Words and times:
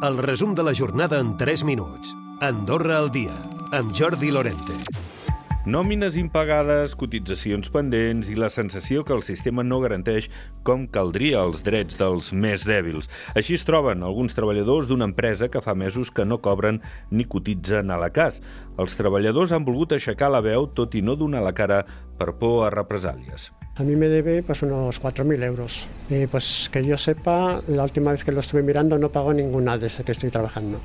El 0.00 0.16
resum 0.22 0.54
de 0.54 0.62
la 0.62 0.72
jornada 0.72 1.18
en 1.18 1.36
3 1.36 1.64
minuts. 1.64 2.12
Andorra 2.40 3.00
al 3.00 3.08
dia, 3.10 3.32
amb 3.74 3.90
Jordi 3.90 4.30
Lorente. 4.30 4.76
Nòmines 5.66 6.14
impagades, 6.14 6.94
cotitzacions 6.94 7.66
pendents 7.74 8.30
i 8.30 8.36
la 8.38 8.46
sensació 8.46 9.02
que 9.02 9.16
el 9.16 9.24
sistema 9.26 9.64
no 9.66 9.80
garanteix 9.82 10.30
com 10.62 10.86
caldria 10.86 11.42
els 11.42 11.66
drets 11.66 11.98
dels 11.98 12.30
més 12.30 12.62
dèbils. 12.62 13.10
Així 13.34 13.58
es 13.58 13.66
troben 13.66 14.06
alguns 14.06 14.38
treballadors 14.38 14.86
d'una 14.86 15.10
empresa 15.10 15.50
que 15.50 15.66
fa 15.66 15.74
mesos 15.74 16.14
que 16.14 16.22
no 16.22 16.38
cobren 16.38 16.78
ni 17.10 17.26
cotitzen 17.26 17.90
a 17.90 17.98
la 17.98 18.14
cas. 18.14 18.38
Els 18.78 18.94
treballadors 18.94 19.50
han 19.50 19.66
volgut 19.66 19.98
aixecar 19.98 20.30
la 20.30 20.46
veu 20.46 20.70
tot 20.78 20.94
i 20.94 21.02
no 21.02 21.18
donar 21.18 21.42
la 21.42 21.56
cara 21.58 21.82
per 22.14 22.36
por 22.38 22.68
a 22.68 22.70
represàlies. 22.70 23.50
A 23.78 23.84
mí 23.84 23.94
me 23.94 24.08
debe 24.08 24.42
pues 24.42 24.62
unos 24.62 25.00
4.000 25.00 25.44
euros. 25.44 25.86
Y 26.10 26.26
pues 26.26 26.68
que 26.72 26.84
yo 26.84 26.98
sepa, 26.98 27.60
la 27.68 27.84
última 27.84 28.10
vez 28.10 28.24
que 28.24 28.32
lo 28.32 28.40
estuve 28.40 28.62
mirando 28.62 28.98
no 28.98 29.10
pagó 29.10 29.32
ninguna 29.32 29.78
desde 29.78 30.02
que 30.02 30.12
estoy 30.12 30.30
trabajando. 30.30 30.80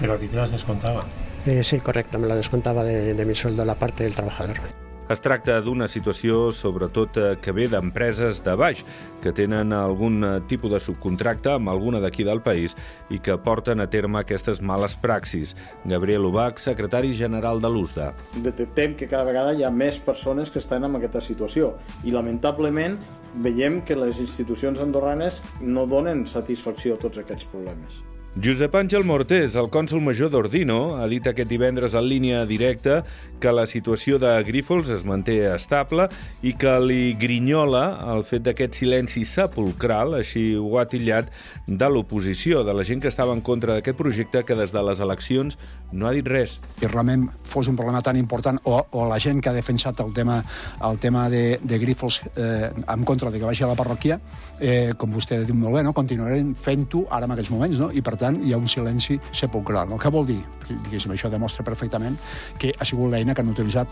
Pero 0.00 0.14
a 0.14 0.18
ti 0.18 0.26
te 0.26 0.36
las 0.36 0.50
descontaba. 0.50 1.04
Eh, 1.46 1.62
sí, 1.62 1.78
correcto, 1.78 2.18
me 2.18 2.26
la 2.26 2.34
descontaba 2.34 2.82
de, 2.82 3.14
de 3.14 3.24
mi 3.24 3.34
sueldo 3.34 3.64
la 3.64 3.76
parte 3.76 4.02
del 4.02 4.14
trabajador. 4.14 4.83
Es 5.04 5.20
tracta 5.20 5.58
d'una 5.60 5.84
situació, 5.84 6.46
sobretot, 6.56 7.18
eh, 7.20 7.36
que 7.36 7.52
ve 7.52 7.66
d'empreses 7.68 8.38
de 8.40 8.54
baix, 8.56 8.78
que 9.20 9.34
tenen 9.36 9.74
algun 9.76 10.24
eh, 10.24 10.30
tipus 10.48 10.72
de 10.72 10.80
subcontracte 10.80 11.50
amb 11.52 11.68
alguna 11.68 12.00
d'aquí 12.00 12.24
del 12.24 12.40
país 12.40 12.72
i 13.12 13.18
que 13.20 13.36
porten 13.36 13.84
a 13.84 13.88
terme 13.92 14.22
aquestes 14.22 14.62
males 14.62 14.96
praxis. 14.96 15.52
Gabriel 15.84 16.24
Ubach, 16.24 16.56
secretari 16.56 17.12
general 17.12 17.60
de 17.60 17.68
l'USDA. 17.68 18.14
Detectem 18.48 18.96
que 18.96 19.10
cada 19.10 19.28
vegada 19.28 19.52
hi 19.52 19.62
ha 19.68 19.70
més 19.70 20.00
persones 20.00 20.48
que 20.48 20.62
estan 20.64 20.88
en 20.88 20.96
aquesta 20.96 21.20
situació 21.20 21.74
i, 22.02 22.08
lamentablement, 22.10 22.96
veiem 23.44 23.82
que 23.84 24.00
les 24.00 24.24
institucions 24.24 24.80
andorranes 24.80 25.42
no 25.60 25.84
donen 25.84 26.24
satisfacció 26.24 26.96
a 26.96 27.04
tots 27.04 27.20
aquests 27.20 27.44
problemes. 27.52 28.00
Josep 28.34 28.72
Àngel 28.74 29.04
Mortés, 29.06 29.52
el 29.54 29.68
cònsul 29.70 30.00
major 30.02 30.26
d'Ordino, 30.26 30.96
ha 30.98 31.04
dit 31.06 31.22
aquest 31.30 31.46
divendres 31.46 31.94
en 31.94 32.02
línia 32.10 32.40
directa 32.50 33.04
que 33.38 33.52
la 33.54 33.62
situació 33.70 34.18
de 34.18 34.32
Grífols 34.42 34.88
es 34.90 35.04
manté 35.06 35.36
estable 35.52 36.08
i 36.42 36.56
que 36.58 36.72
li 36.82 37.12
grinyola 37.14 37.84
el 38.10 38.24
fet 38.26 38.42
d'aquest 38.42 38.74
silenci 38.80 39.22
sepulcral, 39.22 40.16
així 40.18 40.42
ho 40.58 40.80
ha 40.80 40.86
tillat, 40.90 41.30
de 41.68 41.86
l'oposició, 41.86 42.64
de 42.66 42.74
la 42.74 42.82
gent 42.82 43.04
que 43.04 43.12
estava 43.12 43.36
en 43.38 43.40
contra 43.40 43.76
d'aquest 43.76 44.00
projecte 44.02 44.42
que 44.42 44.58
des 44.58 44.74
de 44.74 44.82
les 44.82 44.98
eleccions 44.98 45.54
no 45.94 46.10
ha 46.10 46.12
dit 46.16 46.26
res. 46.26 46.56
Que 46.80 46.90
realment 46.90 47.28
fos 47.46 47.70
un 47.70 47.78
problema 47.78 48.02
tan 48.02 48.18
important 48.18 48.58
o, 48.66 48.80
o 48.90 49.06
la 49.06 49.20
gent 49.22 49.38
que 49.38 49.52
ha 49.52 49.54
defensat 49.54 50.02
el 50.02 50.10
tema, 50.12 50.40
el 50.82 50.98
tema 50.98 51.28
de, 51.30 51.60
de 51.62 51.78
Grífols 51.78 52.24
eh, 52.34 52.72
en 52.82 53.06
contra 53.06 53.30
de 53.30 53.38
que 53.38 53.46
vagi 53.46 53.62
a 53.62 53.70
la 53.70 53.78
parròquia, 53.78 54.18
eh, 54.58 54.90
com 54.98 55.14
vostè 55.14 55.44
diu 55.46 55.54
molt 55.54 55.78
bé, 55.78 55.86
no? 55.86 55.94
continuarem 55.94 56.50
fent-ho 56.58 57.06
ara 57.14 57.30
en 57.30 57.38
aquests 57.38 57.54
moments, 57.54 57.78
no? 57.78 57.92
i 57.94 58.02
per 58.02 58.16
tant 58.18 58.23
hi 58.32 58.52
ha 58.54 58.58
un 58.60 58.68
silenci 58.68 59.18
sepulcral. 59.32 59.88
No? 59.90 59.98
Què 60.00 60.10
vol 60.12 60.26
dir? 60.28 60.40
Diguéssim, 60.64 61.12
això 61.12 61.28
demostra 61.28 61.64
perfectament 61.66 62.16
que 62.60 62.72
ha 62.72 62.86
sigut 62.88 63.10
l'eina 63.12 63.34
que 63.34 63.44
han 63.44 63.52
utilitzat 63.52 63.90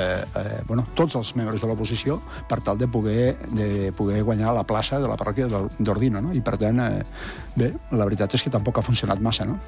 eh, 0.00 0.24
eh, 0.24 0.60
bueno, 0.66 0.86
tots 0.96 1.18
els 1.20 1.34
membres 1.36 1.60
de 1.60 1.68
l'oposició 1.68 2.20
per 2.48 2.62
tal 2.64 2.80
de 2.80 2.88
poder, 2.88 3.36
de 3.52 3.92
poder 3.96 4.22
guanyar 4.24 4.54
la 4.56 4.64
plaça 4.64 5.00
de 5.00 5.10
la 5.10 5.18
parròquia 5.20 5.48
d'Ordino. 5.78 6.24
No? 6.24 6.32
I 6.32 6.40
per 6.40 6.56
tant, 6.60 6.80
eh, 6.80 7.02
bé, 7.56 7.74
la 7.92 8.08
veritat 8.08 8.34
és 8.34 8.46
que 8.46 8.52
tampoc 8.54 8.80
ha 8.80 8.86
funcionat 8.86 9.20
massa. 9.20 9.44
No? 9.48 9.58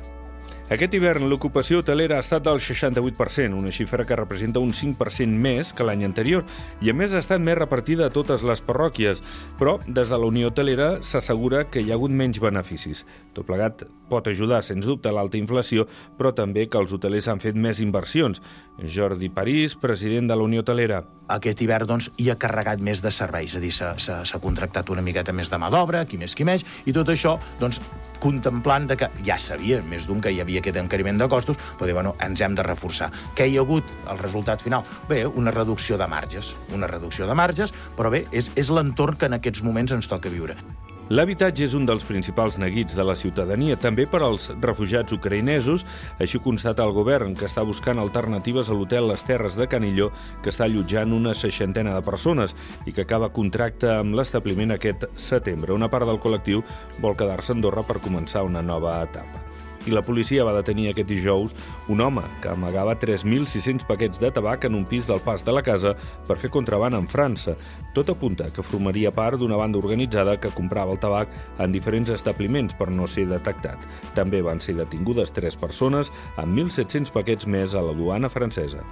Aquest 0.67 0.97
hivern 0.99 1.29
l'ocupació 1.31 1.79
hotelera 1.79 2.17
ha 2.19 2.23
estat 2.25 2.43
del 2.43 2.59
68%, 2.59 3.55
una 3.55 3.71
xifra 3.71 4.03
que 4.05 4.17
representa 4.19 4.59
un 4.59 4.73
5% 4.75 5.39
més 5.45 5.69
que 5.71 5.85
l'any 5.87 6.03
anterior, 6.03 6.43
i 6.83 6.91
a 6.91 6.95
més 6.99 7.15
ha 7.15 7.21
estat 7.23 7.39
més 7.39 7.55
repartida 7.55 8.09
a 8.09 8.11
totes 8.11 8.43
les 8.43 8.65
parròquies, 8.67 9.23
però 9.61 9.77
des 9.87 10.11
de 10.11 10.19
la 10.19 10.27
Unió 10.27 10.51
Hotelera 10.51 10.97
s'assegura 11.07 11.69
que 11.71 11.85
hi 11.85 11.93
ha 11.93 11.95
hagut 11.95 12.11
menys 12.11 12.43
beneficis. 12.43 13.05
Tot 13.37 13.47
plegat 13.47 13.85
pot 14.11 14.27
ajudar, 14.27 14.59
sens 14.67 14.87
dubte, 14.87 15.13
l'alta 15.15 15.39
inflació, 15.39 15.87
però 16.19 16.33
també 16.35 16.67
que 16.67 16.83
els 16.83 16.93
hotelers 16.95 17.31
han 17.31 17.43
fet 17.43 17.55
més 17.55 17.79
inversions. 17.83 18.43
Jordi 18.83 19.31
París, 19.31 19.79
president 19.79 20.27
de 20.27 20.35
la 20.35 20.47
Unió 20.47 20.67
Hotelera. 20.67 21.05
Aquest 21.31 21.63
hivern 21.63 21.87
doncs, 21.91 22.11
hi 22.23 22.29
ha 22.31 22.39
carregat 22.39 22.83
més 22.83 23.03
de 23.03 23.11
serveis, 23.15 23.55
és 23.55 23.59
a 23.59 23.63
dir, 23.63 23.73
s'ha 23.75 24.43
contractat 24.43 24.91
una 24.95 25.03
miqueta 25.03 25.35
més 25.35 25.51
de 25.51 25.59
mà 25.59 25.71
d'obra, 25.71 26.05
qui 26.07 26.19
més 26.19 26.35
qui 26.39 26.47
més, 26.47 26.67
i 26.87 26.95
tot 26.95 27.11
això 27.11 27.35
doncs, 27.59 27.81
contemplant 28.23 28.87
de 28.91 28.97
que 28.99 29.11
ja 29.27 29.39
sabia 29.43 29.81
més 29.83 30.07
d'un 30.07 30.23
que 30.23 30.31
hi 30.33 30.41
havia 30.41 30.56
aquest 30.61 30.81
encariment 30.81 31.21
de 31.21 31.29
costos, 31.29 31.61
però 31.79 31.93
bueno, 31.93 32.17
ens 32.25 32.41
hem 32.41 32.57
de 32.57 32.67
reforçar. 32.67 33.11
Què 33.37 33.49
hi 33.49 33.57
ha 33.57 33.65
hagut 33.65 33.95
el 34.11 34.19
resultat 34.23 34.65
final? 34.65 34.85
Bé, 35.09 35.25
una 35.27 35.55
reducció 35.55 35.99
de 35.99 36.09
marges, 36.11 36.55
una 36.75 36.91
reducció 36.91 37.27
de 37.27 37.39
marges, 37.39 37.75
però 37.97 38.13
bé, 38.13 38.27
és, 38.33 38.51
és 38.57 38.73
l'entorn 38.73 39.17
que 39.17 39.31
en 39.31 39.41
aquests 39.41 39.65
moments 39.67 39.97
ens 39.97 40.11
toca 40.11 40.33
viure. 40.33 40.59
L'habitatge 41.07 41.63
és 41.63 41.75
un 41.79 41.85
dels 41.87 42.03
principals 42.03 42.57
neguits 42.59 42.97
de 42.99 43.05
la 43.07 43.15
ciutadania, 43.15 43.77
també 43.79 44.09
per 44.11 44.25
als 44.27 44.49
refugiats 44.59 45.15
ucraïnesos. 45.15 45.85
Així 46.19 46.41
constata 46.43 46.83
el 46.83 46.97
govern, 46.97 47.37
que 47.39 47.47
està 47.47 47.63
buscant 47.63 48.03
alternatives 48.03 48.67
a 48.67 48.75
l'hotel 48.75 49.07
Les 49.13 49.23
Terres 49.23 49.55
de 49.55 49.69
Canilló, 49.71 50.11
que 50.43 50.51
està 50.51 50.67
allotjant 50.67 51.15
una 51.15 51.35
seixantena 51.39 51.95
de 51.95 52.03
persones 52.03 52.59
i 52.87 52.93
que 52.93 53.07
acaba 53.07 53.31
contracte 53.31 53.93
amb 54.01 54.19
l'establiment 54.19 54.75
aquest 54.75 55.07
setembre. 55.15 55.79
Una 55.79 55.93
part 55.93 56.11
del 56.11 56.19
col·lectiu 56.19 56.67
vol 56.99 57.15
quedar-se 57.15 57.55
a 57.55 57.61
Andorra 57.61 57.87
per 57.87 58.03
començar 58.03 58.43
una 58.43 58.67
nova 58.67 58.99
etapa 59.07 59.46
i 59.87 59.95
la 59.95 60.03
policia 60.03 60.45
va 60.47 60.55
detenir 60.57 60.91
aquest 60.91 61.09
dijous 61.09 61.55
un 61.93 62.01
home 62.01 62.25
que 62.43 62.51
amagava 62.53 62.97
3.600 62.99 63.87
paquets 63.89 64.21
de 64.23 64.31
tabac 64.31 64.67
en 64.69 64.75
un 64.75 64.85
pis 64.85 65.07
del 65.07 65.23
pas 65.25 65.45
de 65.45 65.55
la 65.55 65.63
casa 65.67 65.95
per 66.27 66.39
fer 66.43 66.51
contraban 66.51 66.95
en 66.99 67.09
França. 67.09 67.57
Tot 67.95 68.11
apunta 68.13 68.51
que 68.53 68.65
formaria 68.67 69.15
part 69.15 69.41
d'una 69.41 69.57
banda 69.57 69.79
organitzada 69.79 70.39
que 70.41 70.53
comprava 70.55 70.93
el 70.93 71.01
tabac 71.01 71.33
en 71.59 71.73
diferents 71.73 72.11
establiments 72.11 72.75
per 72.75 72.91
no 72.91 73.07
ser 73.07 73.27
detectat. 73.31 73.81
També 74.15 74.43
van 74.43 74.61
ser 74.61 74.77
detingudes 74.77 75.33
tres 75.33 75.57
persones 75.57 76.13
amb 76.37 76.57
1.700 76.57 77.15
paquets 77.15 77.47
més 77.47 77.75
a 77.75 77.85
la 77.85 77.97
duana 77.97 78.33
francesa. 78.33 78.85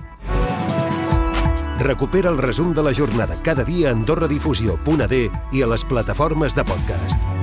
Recupera 1.78 2.31
el 2.31 2.38
resum 2.38 2.72
de 2.72 2.83
la 2.87 2.94
jornada 2.94 3.37
cada 3.43 3.65
dia 3.65 3.91
a 3.91 3.93
AndorraDifusió.d 3.99 5.22
i 5.53 5.62
a 5.62 5.72
les 5.75 5.84
plataformes 5.84 6.54
de 6.54 6.65
podcast. 6.65 7.34